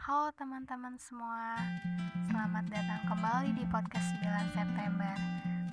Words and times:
Halo 0.00 0.32
teman-teman 0.32 0.96
semua, 0.96 1.60
selamat 2.24 2.72
datang 2.72 3.04
kembali 3.04 3.52
di 3.52 3.68
podcast 3.68 4.16
9 4.24 4.56
September. 4.56 5.12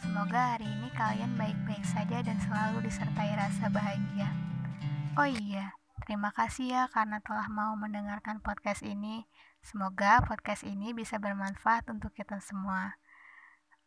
Semoga 0.03 0.51
hari 0.51 0.67
ini 0.67 0.91
kalian 0.91 1.39
baik-baik 1.39 1.79
saja 1.87 2.19
dan 2.19 2.35
selalu 2.43 2.83
disertai 2.83 3.39
rasa 3.39 3.71
bahagia. 3.71 4.27
Oh 5.15 5.23
iya, 5.23 5.79
terima 6.03 6.35
kasih 6.35 6.75
ya 6.75 6.83
karena 6.91 7.23
telah 7.23 7.47
mau 7.47 7.79
mendengarkan 7.79 8.43
podcast 8.43 8.83
ini. 8.83 9.23
Semoga 9.63 10.19
podcast 10.19 10.67
ini 10.67 10.91
bisa 10.91 11.23
bermanfaat 11.23 11.87
untuk 11.87 12.11
kita 12.11 12.43
semua. 12.43 12.99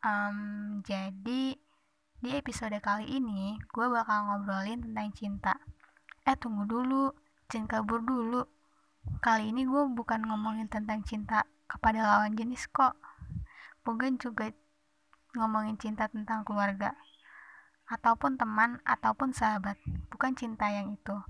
Um, 0.01 0.81
jadi, 0.89 1.61
di 2.17 2.31
episode 2.33 2.81
kali 2.81 3.13
ini, 3.13 3.61
gue 3.77 3.87
bakal 3.93 4.33
ngobrolin 4.33 4.89
tentang 4.89 5.13
cinta. 5.13 5.61
Eh, 6.25 6.33
tunggu 6.41 6.65
dulu, 6.65 7.13
jangan 7.53 7.69
kabur 7.69 8.01
dulu 8.01 8.49
Kali 9.21 9.53
ini 9.53 9.69
gue 9.69 9.85
bukan 9.93 10.25
ngomongin 10.25 10.65
tentang 10.73 11.05
cinta 11.05 11.45
kepada 11.69 12.01
lawan 12.01 12.33
jenis 12.33 12.65
kok. 12.73 12.97
Bukan 13.85 14.17
juga 14.17 14.49
ngomongin 15.37 15.77
cinta 15.77 16.09
tentang 16.09 16.41
keluarga. 16.41 16.97
Ataupun 17.85 18.41
teman, 18.41 18.81
ataupun 18.89 19.37
sahabat. 19.37 19.77
Bukan 20.09 20.33
cinta 20.37 20.73
yang 20.73 20.97
itu. 20.97 21.21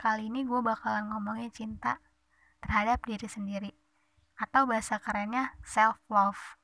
Kali 0.00 0.32
ini 0.32 0.48
gue 0.48 0.60
bakalan 0.64 1.12
ngomongin 1.12 1.52
cinta 1.52 2.00
terhadap 2.64 3.04
diri 3.04 3.28
sendiri. 3.28 3.72
Atau 4.40 4.64
bahasa 4.64 4.96
kerennya 4.96 5.52
self-love. 5.68 6.56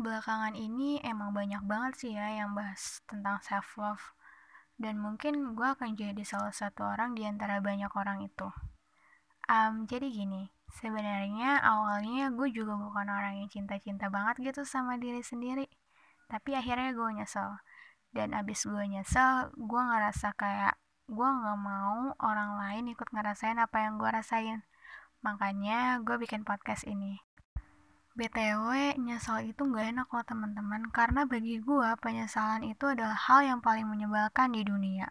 Belakangan 0.00 0.58
ini 0.58 0.98
emang 1.04 1.30
banyak 1.30 1.62
banget 1.68 1.92
sih 2.00 2.12
ya 2.16 2.40
yang 2.40 2.56
bahas 2.56 3.04
tentang 3.06 3.36
self-love. 3.44 4.16
Dan 4.74 4.98
mungkin 4.98 5.54
gue 5.54 5.68
akan 5.70 5.94
jadi 5.94 6.24
salah 6.26 6.50
satu 6.50 6.82
orang 6.82 7.14
di 7.14 7.22
antara 7.28 7.62
banyak 7.62 7.92
orang 7.94 8.26
itu. 8.26 8.50
Um, 9.44 9.84
jadi 9.84 10.08
gini, 10.08 10.48
sebenarnya 10.80 11.60
awalnya 11.60 12.32
gue 12.32 12.48
juga 12.48 12.74
bukan 12.80 13.06
orang 13.12 13.44
yang 13.44 13.48
cinta-cinta 13.52 14.08
banget 14.08 14.52
gitu 14.52 14.64
sama 14.64 14.96
diri 14.96 15.20
sendiri. 15.20 15.68
Tapi 16.32 16.56
akhirnya 16.56 16.96
gue 16.96 17.08
nyesel. 17.20 17.60
Dan 18.14 18.32
abis 18.32 18.64
gue 18.64 18.84
nyesel, 18.88 19.52
gue 19.58 19.82
ngerasa 19.84 20.32
kayak 20.38 20.80
gue 21.04 21.28
gak 21.28 21.58
mau 21.60 22.16
orang 22.24 22.56
lain 22.56 22.96
ikut 22.96 23.08
ngerasain 23.12 23.60
apa 23.60 23.84
yang 23.84 24.00
gue 24.00 24.08
rasain. 24.08 24.64
Makanya 25.20 26.00
gue 26.00 26.16
bikin 26.16 26.48
podcast 26.48 26.88
ini. 26.88 27.20
BTW, 28.14 28.94
nyesel 29.02 29.50
itu 29.50 29.66
gak 29.66 29.90
enak 29.90 30.08
loh 30.08 30.24
teman-teman, 30.24 30.88
karena 30.94 31.26
bagi 31.26 31.58
gue 31.58 31.88
penyesalan 31.98 32.62
itu 32.62 32.86
adalah 32.86 33.18
hal 33.18 33.42
yang 33.42 33.60
paling 33.60 33.84
menyebalkan 33.90 34.54
di 34.54 34.62
dunia. 34.62 35.10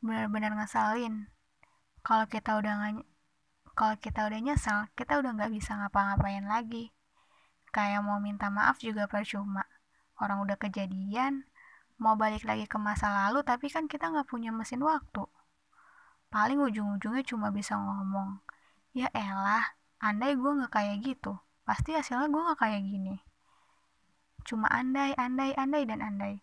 Benar-benar 0.00 0.56
ngesalin. 0.56 1.28
Kalau 2.00 2.24
kita 2.26 2.56
udah 2.56 2.72
gak 2.80 3.04
kalau 3.76 3.92
kita 4.00 4.24
udah 4.24 4.40
nyesel, 4.40 4.88
kita 4.96 5.20
udah 5.20 5.36
nggak 5.36 5.52
bisa 5.52 5.76
ngapa-ngapain 5.76 6.48
lagi. 6.48 6.96
Kayak 7.68 8.08
mau 8.08 8.16
minta 8.16 8.48
maaf 8.48 8.80
juga 8.80 9.04
percuma. 9.04 9.68
Orang 10.16 10.48
udah 10.48 10.56
kejadian, 10.56 11.44
mau 12.00 12.16
balik 12.16 12.48
lagi 12.48 12.64
ke 12.64 12.80
masa 12.80 13.12
lalu, 13.12 13.44
tapi 13.44 13.68
kan 13.68 13.84
kita 13.84 14.08
nggak 14.08 14.32
punya 14.32 14.48
mesin 14.48 14.80
waktu. 14.80 15.28
Paling 16.32 16.56
ujung-ujungnya 16.64 17.20
cuma 17.28 17.52
bisa 17.52 17.76
ngomong, 17.76 18.40
ya 18.96 19.12
elah, 19.12 19.76
andai 20.00 20.32
gue 20.40 20.52
nggak 20.56 20.72
kayak 20.72 20.96
gitu, 21.04 21.36
pasti 21.68 21.92
hasilnya 21.92 22.32
gue 22.32 22.42
nggak 22.48 22.60
kayak 22.64 22.80
gini. 22.80 23.20
Cuma 24.48 24.72
andai, 24.72 25.12
andai, 25.20 25.52
andai, 25.52 25.84
dan 25.84 26.00
andai. 26.00 26.40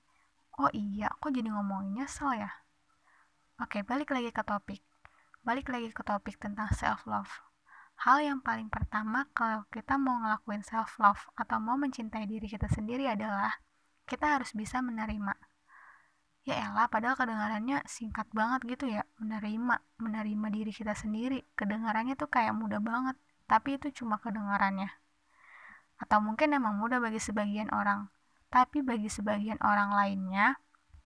Oh 0.61 0.69
iya, 0.69 1.09
kok 1.17 1.33
jadi 1.33 1.49
ngomongin 1.49 1.97
nyesel 1.97 2.29
ya? 2.37 2.61
Oke, 3.57 3.81
balik 3.81 4.13
lagi 4.13 4.29
ke 4.29 4.45
topik 4.45 4.92
balik 5.43 5.67
lagi 5.67 5.91
ke 5.91 5.99
topik 6.07 6.39
tentang 6.39 6.71
self 6.71 7.03
love. 7.03 7.29
Hal 7.99 8.23
yang 8.23 8.39
paling 8.39 8.71
pertama 8.71 9.27
kalau 9.35 9.67
kita 9.67 9.99
mau 9.99 10.23
ngelakuin 10.23 10.63
self 10.63 10.95
love 11.03 11.19
atau 11.35 11.59
mau 11.59 11.75
mencintai 11.75 12.23
diri 12.23 12.47
kita 12.47 12.71
sendiri 12.71 13.11
adalah 13.11 13.59
kita 14.07 14.39
harus 14.39 14.55
bisa 14.55 14.79
menerima. 14.79 15.35
Ya 16.43 16.59
elah, 16.67 16.91
padahal 16.91 17.15
kedengarannya 17.15 17.83
singkat 17.87 18.27
banget 18.35 18.75
gitu 18.75 18.91
ya, 18.91 19.07
menerima, 19.15 19.79
menerima 19.99 20.47
diri 20.51 20.71
kita 20.75 20.91
sendiri. 20.91 21.43
Kedengarannya 21.55 22.19
tuh 22.19 22.27
kayak 22.27 22.51
mudah 22.51 22.83
banget, 22.83 23.15
tapi 23.47 23.79
itu 23.79 24.03
cuma 24.03 24.19
kedengarannya. 24.19 24.91
Atau 25.99 26.19
mungkin 26.19 26.51
emang 26.51 26.75
mudah 26.75 26.99
bagi 26.99 27.23
sebagian 27.23 27.71
orang, 27.71 28.11
tapi 28.51 28.83
bagi 28.83 29.07
sebagian 29.07 29.55
orang 29.63 29.95
lainnya, 29.95 30.59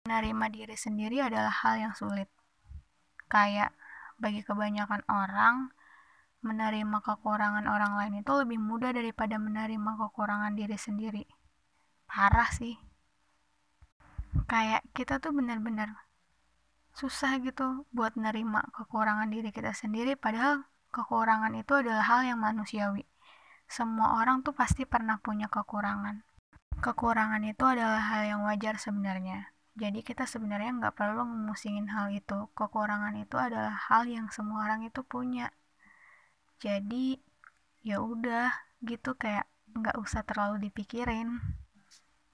menerima 0.08 0.46
diri 0.48 0.76
sendiri 0.76 1.20
adalah 1.20 1.52
hal 1.52 1.84
yang 1.84 1.92
sulit. 1.92 2.32
Kayak 3.28 3.76
bagi 4.16 4.40
kebanyakan 4.40 5.04
orang, 5.08 5.72
menerima 6.44 6.98
kekurangan 7.02 7.66
orang 7.66 7.98
lain 7.98 8.22
itu 8.22 8.32
lebih 8.32 8.60
mudah 8.60 8.94
daripada 8.94 9.36
menerima 9.36 9.98
kekurangan 9.98 10.54
diri 10.54 10.78
sendiri. 10.78 11.24
Parah 12.06 12.48
sih. 12.54 12.78
Kayak 14.46 14.84
kita 14.94 15.18
tuh 15.18 15.34
benar-benar 15.34 16.06
susah 16.96 17.36
gitu 17.44 17.84
buat 17.92 18.16
nerima 18.16 18.64
kekurangan 18.72 19.28
diri 19.28 19.52
kita 19.52 19.76
sendiri 19.76 20.16
padahal 20.16 20.64
kekurangan 20.94 21.52
itu 21.52 21.72
adalah 21.76 22.04
hal 22.06 22.24
yang 22.24 22.40
manusiawi. 22.40 23.04
Semua 23.66 24.22
orang 24.22 24.46
tuh 24.46 24.54
pasti 24.54 24.86
pernah 24.86 25.18
punya 25.18 25.50
kekurangan. 25.50 26.22
Kekurangan 26.78 27.42
itu 27.42 27.64
adalah 27.66 28.00
hal 28.00 28.22
yang 28.28 28.40
wajar 28.46 28.78
sebenarnya 28.78 29.55
jadi 29.76 30.00
kita 30.08 30.24
sebenarnya 30.24 30.70
nggak 30.80 30.96
perlu 30.96 31.22
memusingin 31.28 31.88
hal 31.94 32.06
itu. 32.08 32.48
Kekurangan 32.56 33.14
itu 33.20 33.36
adalah 33.36 33.76
hal 33.88 34.02
yang 34.08 34.26
semua 34.32 34.64
orang 34.64 34.80
itu 34.88 35.00
punya. 35.04 35.52
Jadi 36.64 37.20
ya 37.84 38.00
udah 38.00 38.48
gitu 38.90 39.10
kayak 39.22 39.46
nggak 39.76 39.96
usah 40.00 40.22
terlalu 40.28 40.56
dipikirin. 40.68 41.28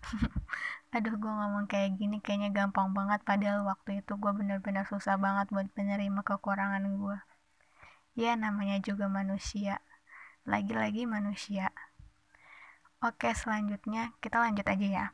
Aduh 0.95 1.15
gue 1.19 1.33
ngomong 1.39 1.67
kayak 1.73 1.91
gini 1.99 2.17
kayaknya 2.25 2.51
gampang 2.55 2.89
banget 2.95 3.21
padahal 3.27 3.61
waktu 3.67 3.91
itu 4.03 4.13
gue 4.23 4.33
bener-bener 4.39 4.85
susah 4.87 5.15
banget 5.25 5.47
buat 5.55 5.69
menerima 5.79 6.21
kekurangan 6.27 6.85
gue 7.01 7.17
ya 8.15 8.37
namanya 8.37 8.77
juga 8.81 9.09
manusia. 9.09 9.81
Lagi-lagi 10.45 11.09
manusia. 11.09 11.73
Oke 13.03 13.35
selanjutnya 13.35 14.15
kita 14.23 14.37
lanjut 14.39 14.67
aja 14.69 14.87
ya. 14.87 15.07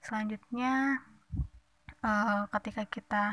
Selanjutnya 0.00 1.02
uh, 2.04 2.46
ketika 2.52 2.84
kita 2.86 3.24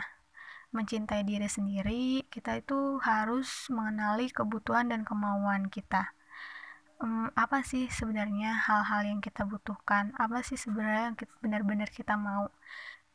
mencintai 0.72 1.22
diri 1.28 1.48
sendiri, 1.52 2.24
kita 2.32 2.64
itu 2.64 2.96
harus 3.04 3.68
mengenali 3.68 4.32
kebutuhan 4.32 4.88
dan 4.88 5.04
kemauan 5.04 5.68
kita. 5.68 6.16
Um, 7.04 7.28
apa 7.36 7.66
sih 7.66 7.92
sebenarnya 7.92 8.56
hal-hal 8.56 9.02
yang 9.04 9.20
kita 9.20 9.44
butuhkan? 9.44 10.16
Apa 10.16 10.46
sih 10.48 10.56
sebenarnya 10.56 11.12
yang 11.12 11.18
benar-benar 11.44 11.90
kita 11.92 12.16
mau? 12.16 12.48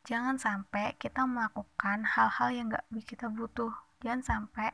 Jangan 0.05 0.37
sampai 0.37 0.95
kita 1.01 1.25
melakukan 1.25 2.05
hal-hal 2.05 2.49
yang 2.53 2.65
gak 2.71 2.85
kita 3.11 3.27
butuh. 3.27 3.73
Jangan 4.03 4.21
sampai 4.23 4.69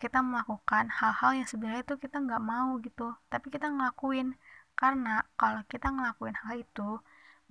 kita 0.00 0.18
melakukan 0.18 0.90
hal-hal 0.90 1.30
yang 1.38 1.48
sebenarnya 1.50 1.82
itu 1.86 1.94
kita 1.94 2.18
nggak 2.18 2.42
mau 2.42 2.74
gitu, 2.82 3.14
tapi 3.30 3.46
kita 3.54 3.70
ngelakuin. 3.70 4.34
Karena 4.74 5.22
kalau 5.38 5.62
kita 5.68 5.88
ngelakuin 5.94 6.36
hal 6.42 6.54
itu, 6.58 6.98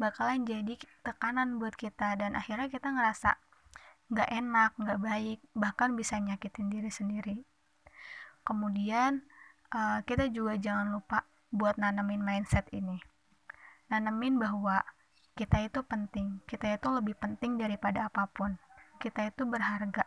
bakalan 0.02 0.42
jadi 0.42 0.82
tekanan 1.06 1.62
buat 1.62 1.78
kita 1.78 2.18
dan 2.18 2.34
akhirnya 2.34 2.74
kita 2.74 2.90
ngerasa 2.90 3.38
nggak 4.10 4.30
enak, 4.34 4.72
nggak 4.76 5.00
baik, 5.00 5.40
bahkan 5.54 5.94
bisa 5.94 6.18
nyakitin 6.18 6.68
diri 6.74 6.90
sendiri. 6.90 7.38
Kemudian 8.42 9.22
uh, 9.72 10.02
kita 10.04 10.28
juga 10.34 10.58
jangan 10.58 10.92
lupa 10.98 11.30
buat 11.54 11.78
nanamin 11.78 12.20
mindset 12.26 12.66
ini. 12.74 12.98
Nanamin 13.88 14.42
bahwa 14.42 14.84
kita 15.38 15.64
itu 15.64 15.80
penting, 15.88 16.44
kita 16.50 16.76
itu 16.76 16.88
lebih 16.92 17.16
penting 17.16 17.56
daripada 17.56 18.12
apa 18.12 18.28
pun. 18.28 18.60
Kita 19.00 19.32
itu 19.32 19.48
berharga. 19.48 20.04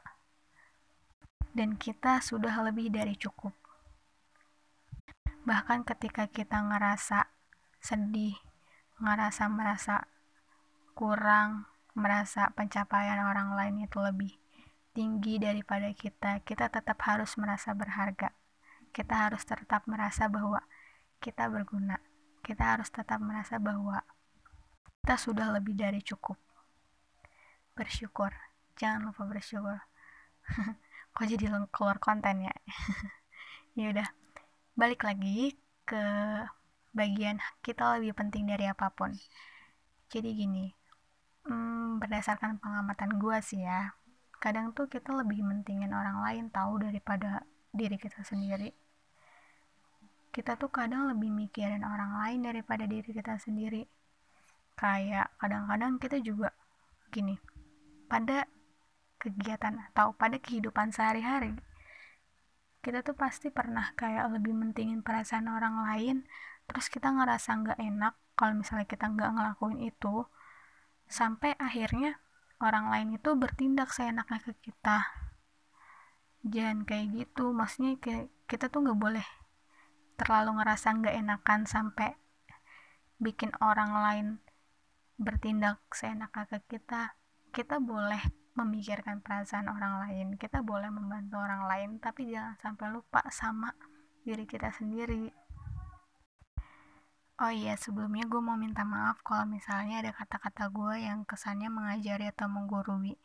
Dan 1.54 1.78
kita 1.78 2.20
sudah 2.20 2.52
lebih 2.66 2.90
dari 2.90 3.14
cukup. 3.16 3.54
Bahkan 5.44 5.84
ketika 5.88 6.28
kita 6.28 6.60
ngerasa 6.60 7.28
sedih, 7.80 8.36
ngerasa 9.02 9.50
merasa 9.50 10.06
kurang, 10.94 11.66
merasa 11.94 12.50
pencapaian 12.54 13.26
orang 13.26 13.54
lain 13.58 13.86
itu 13.86 13.98
lebih 13.98 14.32
tinggi 14.94 15.42
daripada 15.42 15.90
kita, 15.90 16.38
kita 16.46 16.70
tetap 16.70 16.98
harus 17.02 17.34
merasa 17.34 17.74
berharga. 17.74 18.30
Kita 18.94 19.26
harus 19.26 19.42
tetap 19.42 19.82
merasa 19.90 20.30
bahwa 20.30 20.62
kita 21.18 21.50
berguna. 21.50 21.98
Kita 22.46 22.78
harus 22.78 22.88
tetap 22.94 23.18
merasa 23.18 23.58
bahwa 23.58 24.06
kita 25.02 25.18
sudah 25.18 25.50
lebih 25.50 25.74
dari 25.74 25.98
cukup. 25.98 26.38
Bersyukur. 27.74 28.30
Jangan 28.78 29.10
lupa 29.10 29.26
bersyukur. 29.26 29.82
Kok 31.14 31.26
jadi 31.26 31.50
keluar 31.74 31.98
konten 31.98 32.46
ya? 32.46 32.54
ya 33.78 33.86
udah. 33.90 34.08
Balik 34.78 35.02
lagi 35.02 35.58
ke 35.82 36.04
bagian 36.94 37.42
kita 37.60 37.98
lebih 37.98 38.14
penting 38.16 38.48
dari 38.48 38.70
apa 38.70 38.88
pun. 38.94 39.12
Jadi 40.08 40.30
gini, 40.32 40.70
hmm, 41.44 41.98
berdasarkan 42.00 42.62
pengamatan 42.62 43.18
gue 43.18 43.38
sih 43.42 43.66
ya, 43.66 43.92
kadang 44.38 44.70
tuh 44.72 44.86
kita 44.86 45.10
lebih 45.12 45.42
mentingin 45.42 45.90
orang 45.90 46.22
lain 46.22 46.44
tahu 46.54 46.78
daripada 46.80 47.44
diri 47.74 47.98
kita 47.98 48.22
sendiri. 48.22 48.72
kita 50.34 50.58
tuh 50.58 50.66
kadang 50.66 51.06
lebih 51.14 51.30
mikirin 51.30 51.86
orang 51.86 52.18
lain 52.18 52.42
daripada 52.42 52.90
diri 52.90 53.06
kita 53.06 53.38
sendiri 53.38 53.86
kayak 54.74 55.30
kadang-kadang 55.38 56.02
kita 56.02 56.18
juga 56.18 56.50
gini 57.14 57.38
pada 58.10 58.50
kegiatan 59.22 59.78
atau 59.94 60.10
pada 60.18 60.42
kehidupan 60.42 60.90
sehari-hari 60.90 61.54
kita 62.82 63.06
tuh 63.06 63.14
pasti 63.14 63.54
pernah 63.54 63.94
kayak 63.94 64.34
lebih 64.34 64.58
mentingin 64.58 65.06
perasaan 65.06 65.46
orang 65.46 65.86
lain 65.86 66.16
terus 66.68 66.86
kita 66.88 67.12
ngerasa 67.12 67.50
nggak 67.60 67.78
enak 67.80 68.14
kalau 68.34 68.54
misalnya 68.58 68.86
kita 68.88 69.06
nggak 69.10 69.30
ngelakuin 69.30 69.80
itu 69.84 70.26
sampai 71.06 71.54
akhirnya 71.60 72.18
orang 72.58 72.90
lain 72.90 73.08
itu 73.20 73.30
bertindak 73.36 73.92
seenaknya 73.92 74.40
ke 74.40 74.52
kita. 74.58 75.06
Jangan 76.44 76.84
kayak 76.88 77.06
gitu. 77.14 77.52
Maksudnya 77.52 77.96
kita 78.48 78.68
tuh 78.68 78.84
nggak 78.84 79.00
boleh 79.00 79.26
terlalu 80.16 80.60
ngerasa 80.62 80.86
nggak 80.98 81.14
enakan 81.14 81.60
sampai 81.68 82.16
bikin 83.20 83.52
orang 83.62 83.92
lain 83.94 84.26
bertindak 85.20 85.78
seenaknya 85.92 86.44
ke 86.48 86.58
kita. 86.66 87.14
Kita 87.54 87.78
boleh 87.78 88.44
memikirkan 88.54 89.18
perasaan 89.18 89.66
orang 89.66 90.06
lain 90.06 90.38
kita 90.38 90.62
boleh 90.62 90.86
membantu 90.86 91.42
orang 91.42 91.66
lain 91.66 91.90
tapi 91.98 92.30
jangan 92.30 92.54
sampai 92.62 92.86
lupa 92.94 93.26
sama 93.34 93.74
diri 94.22 94.46
kita 94.46 94.70
sendiri 94.70 95.26
oh 97.42 97.50
iya 97.50 97.74
sebelumnya 97.74 98.24
gue 98.30 98.38
mau 98.38 98.54
minta 98.54 98.86
maaf 98.86 99.18
kalau 99.26 99.42
misalnya 99.48 100.02
ada 100.06 100.12
kata-kata 100.14 100.70
gue 100.70 100.94
yang 101.02 101.26
kesannya 101.26 101.66
mengajari 101.66 102.30
atau 102.30 102.46
menggurui. 102.46 103.18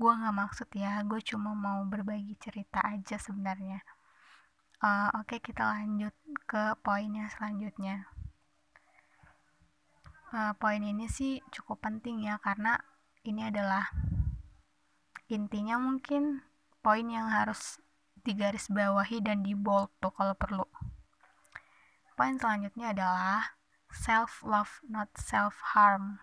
Gue 0.00 0.12
nggak 0.16 0.36
maksud 0.36 0.68
ya 0.72 1.04
gue 1.04 1.20
cuma 1.20 1.52
mau 1.52 1.84
berbagi 1.84 2.34
cerita 2.40 2.80
aja 2.80 3.20
sebenarnya. 3.20 3.84
Uh, 4.80 5.12
oke 5.20 5.36
okay, 5.36 5.38
kita 5.44 5.60
lanjut 5.60 6.14
ke 6.48 6.72
poinnya 6.80 7.28
selanjutnya. 7.36 8.08
Uh, 10.32 10.56
poin 10.56 10.80
ini 10.80 11.04
sih 11.10 11.42
cukup 11.52 11.84
penting 11.84 12.24
ya 12.24 12.40
karena 12.40 12.80
ini 13.28 13.50
adalah 13.52 13.92
intinya 15.28 15.76
mungkin 15.76 16.40
poin 16.80 17.04
yang 17.12 17.28
harus 17.28 17.76
digaris 18.24 18.72
bawahi 18.72 19.20
dan 19.20 19.44
di 19.44 19.52
bold 19.52 19.92
tuh 20.00 20.12
kalau 20.16 20.32
perlu 20.32 20.64
poin 22.20 22.36
selanjutnya 22.36 22.92
adalah 22.92 23.56
self 23.88 24.44
love 24.44 24.84
not 24.84 25.08
self 25.16 25.56
harm 25.72 26.20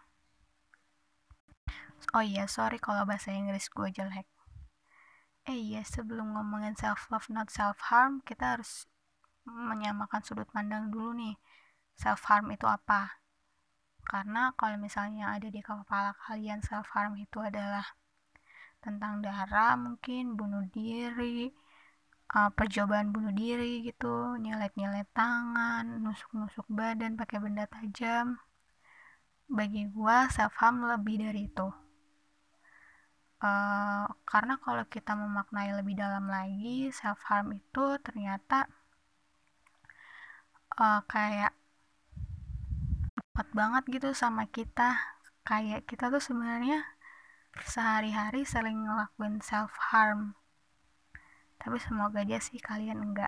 oh 2.13 2.21
iya 2.21 2.45
sorry 2.45 2.77
kalau 2.77 3.03
bahasa 3.03 3.33
Inggris 3.33 3.67
gue 3.73 3.89
jelek. 3.89 4.27
Eh 5.47 5.57
iya 5.57 5.81
sebelum 5.83 6.35
ngomongin 6.35 6.75
self 6.77 7.09
love 7.09 7.27
not 7.33 7.49
self 7.49 7.79
harm 7.89 8.21
kita 8.23 8.59
harus 8.59 8.85
menyamakan 9.47 10.21
sudut 10.21 10.47
pandang 10.51 10.93
dulu 10.93 11.15
nih. 11.17 11.35
Self 11.97 12.21
harm 12.29 12.51
itu 12.53 12.67
apa? 12.69 13.23
Karena 14.05 14.53
kalau 14.55 14.77
misalnya 14.79 15.35
ada 15.35 15.49
di 15.49 15.59
kepala 15.59 16.15
kalian 16.27 16.61
self 16.63 16.87
harm 16.95 17.17
itu 17.19 17.41
adalah 17.41 17.97
tentang 18.79 19.19
darah 19.25 19.75
mungkin 19.75 20.37
bunuh 20.37 20.63
diri 20.69 21.51
uh, 22.35 22.49
percobaan 22.51 23.15
bunuh 23.15 23.31
diri 23.31 23.85
gitu 23.87 24.35
nyelet-nyelet 24.39 25.07
tangan 25.15 25.85
nusuk-nusuk 26.03 26.67
badan 26.67 27.15
pakai 27.15 27.37
benda 27.39 27.65
tajam. 27.69 28.39
Bagi 29.47 29.87
gua 29.95 30.27
self 30.27 30.55
harm 30.59 30.83
lebih 30.83 31.23
dari 31.23 31.47
itu. 31.47 31.67
Uh, 33.37 34.09
karena 34.25 34.57
kalau 34.59 34.83
kita 34.89 35.13
memaknai 35.13 35.69
lebih 35.77 35.93
dalam 35.93 36.25
lagi 36.25 36.89
self 36.89 37.21
harm 37.29 37.53
itu 37.53 37.85
ternyata 38.01 38.65
uh, 40.81 41.05
kayak 41.05 41.53
dekat 43.15 43.47
banget 43.53 43.83
gitu 43.87 44.09
sama 44.17 44.43
kita. 44.49 44.97
Kayak 45.47 45.87
kita 45.87 46.11
tuh 46.11 46.19
sebenarnya 46.19 46.83
sehari-hari 47.63 48.43
sering 48.43 48.83
ngelakuin 48.83 49.39
self 49.39 49.71
harm 49.79 50.35
tapi 51.67 51.83
semoga 51.83 52.23
aja 52.23 52.39
sih 52.39 52.63
kalian 52.63 53.11
enggak. 53.11 53.27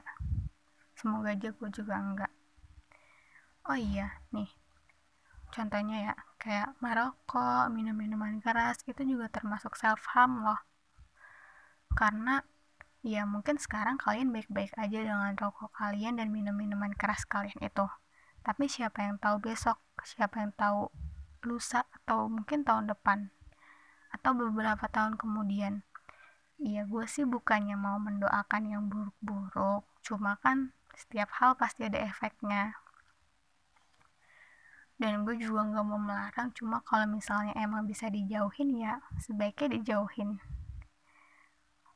Semoga 0.96 1.36
aja 1.36 1.52
gue 1.52 1.70
juga 1.76 2.00
enggak. 2.00 2.32
Oh 3.68 3.76
iya 3.76 4.24
nih. 4.32 4.48
Contohnya 5.52 5.98
ya 6.08 6.14
kayak 6.40 6.80
merokok 6.80 7.68
minum 7.68 8.00
minuman 8.00 8.40
keras 8.40 8.80
itu 8.88 9.04
juga 9.04 9.28
termasuk 9.28 9.76
self 9.76 10.08
harm 10.16 10.40
loh. 10.40 10.56
Karena 11.92 12.40
ya 13.04 13.28
mungkin 13.28 13.60
sekarang 13.60 14.00
kalian 14.00 14.32
baik-baik 14.32 14.72
aja 14.80 15.04
dengan 15.04 15.36
rokok 15.36 15.76
kalian 15.76 16.16
dan 16.16 16.32
minum 16.32 16.56
minuman 16.56 16.96
keras 16.96 17.28
kalian 17.28 17.60
itu. 17.60 17.92
Tapi 18.40 18.72
siapa 18.72 19.04
yang 19.04 19.20
tahu 19.20 19.52
besok 19.52 19.84
siapa 20.08 20.40
yang 20.40 20.56
tahu 20.56 20.88
lusa 21.44 21.84
atau 21.92 22.32
mungkin 22.32 22.64
tahun 22.64 22.88
depan 22.88 23.36
atau 24.16 24.32
beberapa 24.32 24.88
tahun 24.88 25.20
kemudian 25.20 25.84
iya 26.60 26.84
gue 26.84 27.06
sih 27.08 27.24
bukannya 27.24 27.76
mau 27.80 27.98
mendoakan 27.98 28.64
yang 28.68 28.84
buruk-buruk 28.92 29.84
cuma 30.04 30.36
kan 30.44 30.58
setiap 31.00 31.30
hal 31.40 31.56
pasti 31.56 31.88
ada 31.88 32.00
efeknya. 32.04 32.76
Dan 35.00 35.24
gue 35.24 35.40
juga 35.40 35.64
nggak 35.64 35.86
mau 35.88 35.96
melarang 35.96 36.52
cuma 36.52 36.84
kalau 36.84 37.08
misalnya 37.08 37.56
emang 37.56 37.88
bisa 37.88 38.12
dijauhin 38.12 38.76
ya 38.76 39.00
sebaiknya 39.24 39.80
dijauhin. 39.80 40.44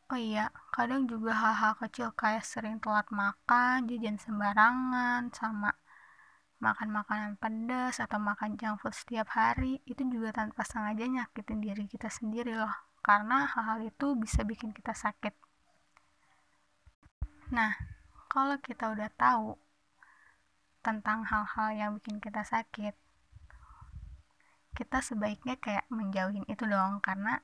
Oh 0.07 0.19
iya 0.19 0.47
kadang 0.71 1.03
juga 1.11 1.35
hal-hal 1.35 1.73
kecil 1.83 2.15
kayak 2.15 2.47
sering 2.47 2.79
telat 2.79 3.07
makan 3.11 3.91
jajan 3.91 4.15
sembarangan 4.15 5.21
sama 5.35 5.75
makan 6.63 6.89
makanan 6.95 7.31
pedas 7.41 7.99
atau 7.99 8.19
makan 8.23 8.55
junk 8.55 8.79
food 8.79 8.95
setiap 8.95 9.27
hari 9.35 9.83
itu 9.83 9.99
juga 10.07 10.31
tanpa 10.31 10.63
sengaja 10.63 11.03
nyakitin 11.03 11.59
diri 11.59 11.83
kita 11.91 12.07
sendiri 12.07 12.55
loh 12.55 12.92
karena 13.03 13.45
hal-hal 13.51 13.79
itu 13.91 14.15
bisa 14.15 14.41
bikin 14.47 14.71
kita 14.71 14.95
sakit. 14.95 15.35
Nah 17.51 17.75
kalau 18.31 18.57
kita 18.63 18.89
udah 18.95 19.09
tahu 19.13 19.59
tentang 20.81 21.23
hal-hal 21.27 21.69
yang 21.75 21.89
bikin 21.99 22.17
kita 22.19 22.43
sakit 22.43 22.95
kita 24.73 25.05
sebaiknya 25.05 25.55
kayak 25.61 25.85
menjauhin 25.93 26.45
itu 26.49 26.65
dong 26.65 26.97
karena 27.05 27.39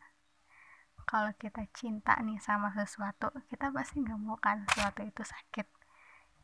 kalau 1.06 1.30
kita 1.38 1.66
cinta 1.74 2.18
nih 2.22 2.42
sama 2.42 2.74
sesuatu 2.74 3.30
kita 3.50 3.70
pasti 3.74 4.02
nggak 4.02 4.20
mau 4.22 4.38
kan 4.38 4.66
sesuatu 4.70 5.02
itu 5.06 5.24
sakit. 5.26 5.68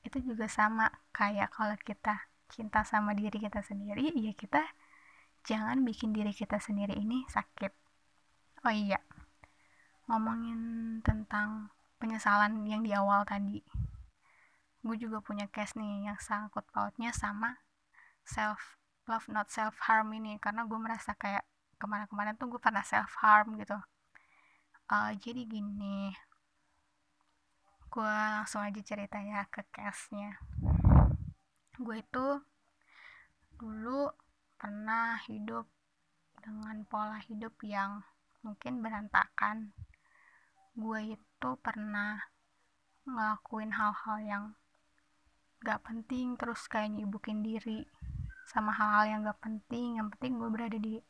Itu 0.06 0.18
juga 0.22 0.46
sama 0.50 0.90
kayak 1.14 1.54
kalau 1.54 1.78
kita 1.82 2.30
cinta 2.50 2.86
sama 2.86 3.18
diri 3.18 3.38
kita 3.42 3.62
sendiri 3.66 4.14
ya 4.14 4.34
kita 4.38 4.62
jangan 5.46 5.82
bikin 5.82 6.14
diri 6.14 6.34
kita 6.34 6.58
sendiri 6.62 6.94
ini 6.98 7.26
sakit 7.30 7.85
oh 8.66 8.74
iya 8.74 9.00
ngomongin 10.10 10.60
tentang 11.02 11.74
penyesalan 11.98 12.66
yang 12.70 12.86
di 12.86 12.94
awal 12.94 13.26
tadi. 13.26 13.62
Gue 14.86 14.98
juga 15.02 15.18
punya 15.22 15.50
case 15.50 15.74
nih 15.78 16.10
yang 16.10 16.20
sangkut 16.22 16.66
pautnya 16.70 17.10
sama 17.10 17.58
self 18.26 18.78
love 19.10 19.26
not 19.30 19.50
self 19.50 19.78
harm 19.86 20.14
ini. 20.14 20.38
Karena 20.38 20.66
gue 20.70 20.78
merasa 20.78 21.18
kayak 21.18 21.46
ke 21.82 21.86
mana-kemana 21.90 22.38
tuh 22.38 22.54
gue 22.54 22.62
pernah 22.62 22.86
self 22.86 23.10
harm 23.22 23.58
gitu. 23.58 23.78
Uh, 24.86 25.18
jadi 25.18 25.42
gini 25.50 26.14
gue 27.96 28.04
langsung 28.04 28.60
aja 28.60 28.82
cerita 28.84 29.24
ya 29.24 29.48
ke 29.48 29.64
case 29.72 30.12
nya 30.12 30.36
gue 31.80 31.96
itu 32.04 32.28
dulu 33.56 34.12
pernah 34.60 35.16
hidup 35.32 35.64
dengan 36.44 36.84
pola 36.92 37.24
hidup 37.24 37.56
yang 37.64 38.04
mungkin 38.46 38.86
berantakan. 38.86 39.74
Gue 40.78 41.18
itu 41.18 41.50
pernah 41.66 42.22
ngelakuin 43.10 43.74
hal-hal 43.74 44.18
yang 44.22 44.44
gak 45.66 45.82
penting 45.82 46.38
terus 46.38 46.70
kayak 46.70 46.94
nyibukin 46.94 47.42
diri 47.42 47.90
sama 48.46 48.70
hal-hal 48.70 49.06
yang 49.10 49.20
gak 49.26 49.42
penting. 49.42 49.98
Yang 49.98 50.14
penting 50.18 50.34
gue 50.38 50.50
berada 50.54 50.78
di 50.78 51.02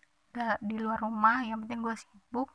di 0.63 0.75
luar 0.79 0.99
rumah 0.99 1.47
yang 1.47 1.63
penting 1.63 1.79
gue 1.79 1.95
sibuk 1.95 2.51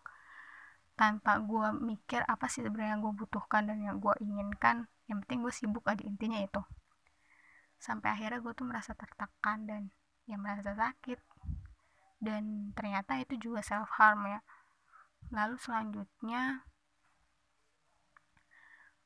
tanpa 1.00 1.40
gue 1.40 1.72
mikir 1.80 2.20
apa 2.28 2.44
sih 2.44 2.60
sebenarnya 2.60 3.00
yang 3.00 3.02
gue 3.04 3.14
butuhkan 3.24 3.68
dan 3.68 3.84
yang 3.84 4.00
gue 4.00 4.12
inginkan. 4.24 4.88
Yang 5.08 5.18
penting 5.28 5.38
gue 5.44 5.52
sibuk 5.52 5.84
aja 5.84 6.00
intinya 6.04 6.40
itu. 6.40 6.60
Sampai 7.80 8.16
akhirnya 8.16 8.40
gue 8.44 8.52
tuh 8.52 8.68
merasa 8.68 8.92
tertekan 8.96 9.68
dan 9.68 9.82
ya 10.28 10.36
merasa 10.36 10.72
sakit. 10.76 11.20
Dan 12.20 12.76
ternyata 12.76 13.16
itu 13.16 13.40
juga 13.40 13.64
self 13.64 13.88
harm 13.96 14.28
ya 14.28 14.40
lalu 15.28 15.56
selanjutnya 15.60 16.64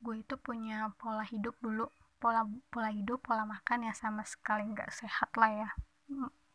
gue 0.05 0.21
itu 0.23 0.35
punya 0.39 0.93
pola 1.01 1.25
hidup 1.27 1.57
dulu. 1.59 1.91
Pola 2.23 2.47
pola 2.73 2.91
hidup 2.95 3.19
pola 3.27 3.45
makan 3.45 3.89
ya 3.89 3.93
sama 3.97 4.23
sekali 4.23 4.63
nggak 4.71 4.91
sehat 4.95 5.31
lah 5.41 5.51
ya. 5.51 5.69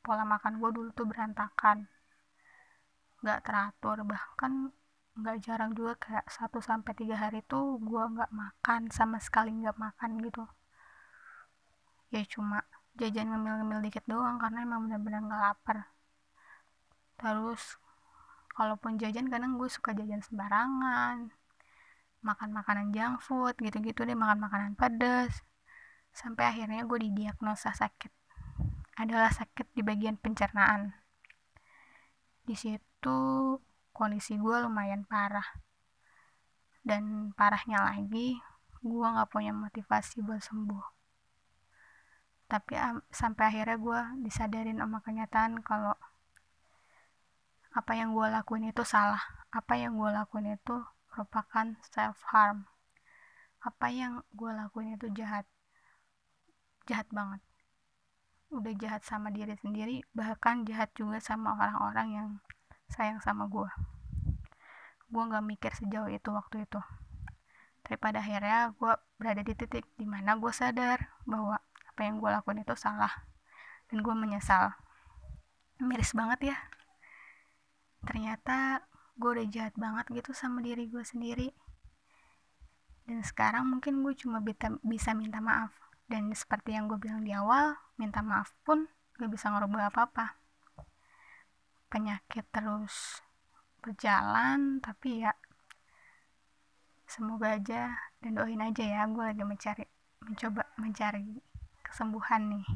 Pola 0.05 0.23
makan 0.23 0.53
gue 0.61 0.69
dulu 0.71 0.89
tuh 0.95 1.05
berantakan. 1.11 1.91
Nggak 3.21 3.39
teratur 3.45 3.97
bahkan 4.07 4.71
nggak 5.19 5.37
jarang 5.45 5.71
juga 5.75 5.93
kayak 5.99 6.25
1 6.31 6.63
sampai 6.63 6.95
tiga 6.95 7.15
hari 7.19 7.43
tuh 7.43 7.75
gue 7.83 8.03
nggak 8.15 8.31
makan 8.31 8.81
sama 8.97 9.17
sekali 9.19 9.51
nggak 9.51 9.75
makan 9.75 10.11
gitu. 10.23 10.47
Ya 12.09 12.21
cuma 12.25 12.65
jajan 12.99 13.27
ngemil-ngemil 13.31 13.79
dikit 13.85 14.05
doang 14.09 14.37
karena 14.41 14.65
emang 14.65 14.79
bener-bener 14.89 15.21
gak 15.29 15.41
lapar. 15.45 15.77
Terus 17.21 17.77
kalaupun 18.59 18.99
jajan 18.99 19.31
kadang 19.31 19.55
gue 19.55 19.71
suka 19.71 19.95
jajan 19.95 20.19
sembarangan. 20.19 21.31
Makan 22.19 22.49
makanan 22.51 22.91
junk 22.91 23.23
food 23.23 23.55
gitu-gitu 23.55 24.03
deh 24.03 24.19
makan 24.19 24.43
makanan 24.43 24.75
pedas 24.75 25.47
sampai 26.11 26.51
akhirnya 26.51 26.83
gue 26.83 27.07
didiagnosa 27.07 27.71
sakit. 27.71 28.11
Adalah 28.99 29.31
sakit 29.31 29.71
di 29.71 29.79
bagian 29.79 30.19
pencernaan. 30.19 30.91
Di 32.43 32.59
situ 32.59 33.19
kondisi 33.95 34.35
gue 34.35 34.55
lumayan 34.59 35.07
parah. 35.07 35.47
Dan 36.83 37.31
parahnya 37.31 37.79
lagi 37.87 38.43
gue 38.83 39.07
gak 39.07 39.31
punya 39.31 39.55
motivasi 39.55 40.19
buat 40.19 40.43
sembuh. 40.43 40.99
Tapi 42.51 42.75
sampai 43.07 43.43
akhirnya 43.47 43.77
gue 43.79 44.01
disadarin 44.27 44.83
sama 44.83 44.99
kenyataan 44.99 45.63
kalau 45.63 45.95
apa 47.75 47.91
yang 47.93 48.13
gue 48.17 48.27
lakuin 48.29 48.69
itu 48.69 48.83
salah. 48.85 49.21
Apa 49.49 49.77
yang 49.77 49.97
gue 49.97 50.09
lakuin 50.09 50.57
itu 50.57 50.77
merupakan 51.09 51.73
self 51.89 52.21
harm 52.29 52.69
apa 53.59 53.91
yang 53.91 54.23
gue 54.31 54.51
lakuin 54.55 54.95
itu 54.95 55.11
jahat. 55.11 55.43
Jahat 56.88 57.07
banget. 57.11 57.43
Udah 58.49 58.73
jahat 58.79 59.03
sama 59.03 59.29
diri 59.29 59.53
sendiri 59.59 60.01
bahkan 60.15 60.63
jahat 60.63 60.89
juga 60.95 61.19
sama 61.19 61.53
orang-orang 61.59 62.07
yang 62.15 62.29
sayang 62.89 63.21
sama 63.21 63.45
gue 63.45 63.69
gue 65.09 65.23
gak 65.25 65.41
mikir 65.41 65.71
sejauh 65.73 66.09
itu 66.09 66.29
waktu 66.29 66.69
itu. 66.69 66.77
Tapi 67.81 67.97
pada 67.97 68.21
akhirnya 68.21 68.69
gue 68.77 68.93
berada 69.17 69.41
di 69.41 69.57
titik 69.57 69.85
di 69.97 70.05
mana 70.05 70.38
gue 70.38 70.53
sadar 70.53 71.09
bahwa 71.25 71.57
apa 71.89 72.01
yang 72.05 72.21
gue 72.21 72.29
lakuin 72.29 72.61
itu 72.61 72.77
salah. 72.77 73.09
Dan 73.89 74.05
gue 74.05 74.13
menyesal. 74.13 74.77
Miris 75.81 76.13
banget 76.13 76.53
ya 76.53 76.57
ternyata 78.03 78.83
gue 79.19 79.29
udah 79.35 79.47
jahat 79.51 79.75
banget 79.75 80.05
gitu 80.15 80.31
sama 80.31 80.63
diri 80.63 80.87
gue 80.87 81.03
sendiri. 81.03 81.51
Dan 83.03 83.19
sekarang 83.25 83.67
mungkin 83.67 83.99
gue 84.05 84.15
cuma 84.15 84.39
bisa 84.85 85.11
minta 85.11 85.43
maaf. 85.43 85.75
Dan 86.07 86.31
seperti 86.31 86.73
yang 86.73 86.87
gue 86.87 86.97
bilang 86.97 87.25
di 87.25 87.35
awal 87.35 87.75
minta 87.99 88.23
maaf 88.23 88.55
pun 88.63 88.87
gak 89.19 89.29
bisa 89.29 89.51
ngerubah 89.51 89.91
apa-apa. 89.91 90.39
Penyakit 91.89 92.45
terus 92.53 93.19
berjalan 93.79 94.83
tapi 94.83 95.23
ya 95.23 95.31
semoga 97.07 97.55
aja 97.55 97.95
dan 98.19 98.35
doain 98.35 98.59
aja 98.59 98.83
ya 98.83 99.01
gue 99.07 99.23
lagi 99.23 99.41
mencari 99.47 99.87
mencoba 100.21 100.67
mencari 100.77 101.41
kesembuhan 101.83 102.55
nih. 102.55 102.67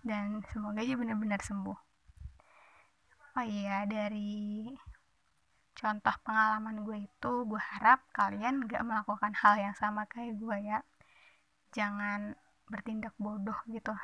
Dan 0.00 0.40
semoga 0.48 0.80
aja 0.80 0.96
benar-benar 0.96 1.44
sembuh 1.44 1.89
oh 3.40 3.48
iya 3.48 3.88
dari 3.88 4.68
contoh 5.72 6.12
pengalaman 6.28 6.84
gue 6.84 7.08
itu 7.08 7.32
gue 7.48 7.62
harap 7.72 8.04
kalian 8.12 8.68
gak 8.68 8.84
melakukan 8.84 9.32
hal 9.32 9.56
yang 9.56 9.72
sama 9.72 10.04
kayak 10.12 10.36
gue 10.36 10.56
ya. 10.60 10.84
Jangan 11.72 12.36
bertindak 12.68 13.16
bodoh 13.16 13.56
gitu. 13.72 13.96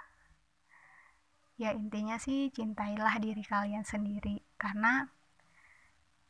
Ya 1.60 1.76
intinya 1.76 2.16
sih 2.16 2.48
cintailah 2.48 3.20
diri 3.20 3.44
kalian 3.44 3.84
sendiri 3.84 4.40
karena 4.56 5.12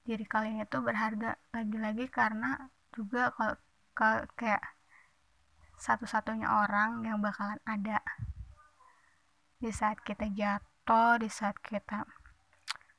diri 0.02 0.26
kalian 0.26 0.66
itu 0.66 0.78
berharga 0.82 1.38
lagi-lagi 1.54 2.10
karena 2.10 2.74
juga 2.90 3.30
kalau 3.38 3.54
kayak 4.34 4.66
satu-satunya 5.78 6.50
orang 6.50 7.06
yang 7.06 7.22
bakalan 7.22 7.62
ada. 7.70 8.02
Di 9.62 9.70
saat 9.70 10.02
kita 10.02 10.26
jatuh 10.26 11.22
di 11.22 11.30
saat 11.30 11.54
kita 11.62 12.02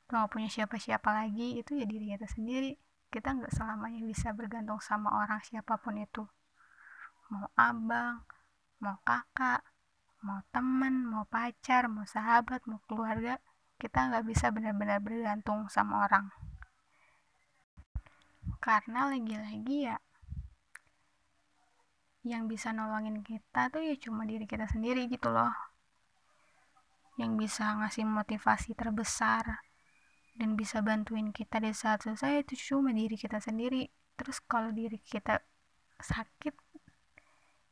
nggak 0.08 0.32
punya 0.32 0.48
siapa-siapa 0.48 1.08
lagi 1.12 1.60
itu 1.60 1.76
ya 1.76 1.84
diri 1.84 2.16
kita 2.16 2.28
sendiri. 2.28 2.72
Kita 3.12 3.36
nggak 3.36 3.52
selamanya 3.52 4.00
bisa 4.04 4.32
bergantung 4.32 4.80
sama 4.80 5.12
orang 5.12 5.40
siapa 5.44 5.76
pun 5.76 6.00
itu. 6.00 6.24
Mau 7.28 7.48
abang 7.56 8.24
mau 8.80 8.96
kakak 9.04 9.60
mau 10.24 10.40
temen 10.54 11.06
mau 11.06 11.26
pacar 11.28 11.86
mau 11.90 12.06
sahabat 12.06 12.62
mau 12.66 12.78
keluarga 12.86 13.38
kita 13.78 14.10
nggak 14.10 14.24
bisa 14.26 14.50
benar-benar 14.50 14.98
bergantung 15.04 15.68
sama 15.68 16.08
orang. 16.08 16.32
Karena 18.64 19.12
lagi-lagi 19.12 19.92
ya 19.92 19.96
yang 22.26 22.50
bisa 22.50 22.74
nolongin 22.74 23.24
kita 23.24 23.72
tuh 23.72 23.80
ya 23.84 23.94
cuma 23.96 24.24
diri 24.24 24.48
kita 24.48 24.66
sendiri 24.66 25.04
gitu 25.06 25.28
loh. 25.30 25.52
Yang 27.20 27.32
bisa 27.46 27.76
ngasih 27.76 28.04
motivasi 28.08 28.72
terbesar 28.72 29.67
dan 30.38 30.54
bisa 30.54 30.78
bantuin 30.86 31.34
kita 31.34 31.58
di 31.58 31.74
saat 31.74 32.06
susah 32.06 32.38
itu 32.38 32.54
cuma 32.54 32.94
diri 32.94 33.18
kita 33.18 33.42
sendiri. 33.42 33.90
Terus 34.14 34.38
kalau 34.46 34.70
diri 34.70 35.02
kita 35.02 35.42
sakit 35.98 36.54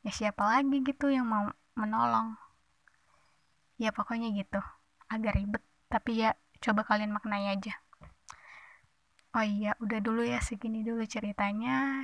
ya 0.03 0.11
siapa 0.11 0.43
lagi 0.43 0.83
gitu 0.83 1.07
yang 1.07 1.31
mau 1.31 1.47
menolong? 1.79 2.35
Ya 3.79 3.95
pokoknya 3.95 4.35
gitu. 4.35 4.59
Agak 5.07 5.39
ribet 5.39 5.63
tapi 5.87 6.19
ya 6.19 6.35
coba 6.59 6.83
kalian 6.83 7.15
maknai 7.15 7.55
aja. 7.55 7.79
Oh 9.31 9.45
iya 9.47 9.71
udah 9.79 10.03
dulu 10.03 10.27
ya 10.27 10.43
segini 10.43 10.83
dulu 10.83 11.07
ceritanya. 11.07 12.03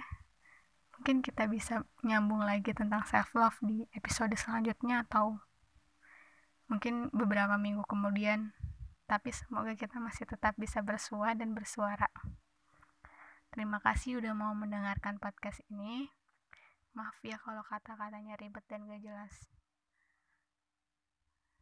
Mungkin 0.96 1.20
kita 1.20 1.52
bisa 1.52 1.84
nyambung 2.08 2.48
lagi 2.48 2.72
tentang 2.72 3.04
self 3.04 3.36
love 3.36 3.60
di 3.60 3.84
episode 3.92 4.32
selanjutnya 4.40 5.04
atau 5.04 5.44
mungkin 6.72 7.12
beberapa 7.12 7.60
minggu 7.60 7.84
kemudian 7.84 8.56
tapi 9.14 9.30
semoga 9.30 9.78
kita 9.78 10.02
masih 10.02 10.26
tetap 10.26 10.58
bisa 10.58 10.82
bersua 10.82 11.38
dan 11.38 11.54
bersuara 11.54 12.10
terima 13.54 13.78
kasih 13.78 14.18
udah 14.18 14.34
mau 14.34 14.58
mendengarkan 14.58 15.22
podcast 15.22 15.62
ini 15.70 16.10
Maaf 16.94 17.18
ya 17.26 17.42
kalau 17.42 17.66
kata-katanya 17.66 18.38
ribet 18.38 18.62
dan 18.70 18.86
gak 18.86 19.02
jelas. 19.02 19.34